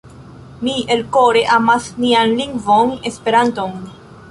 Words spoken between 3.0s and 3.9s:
Esperanton.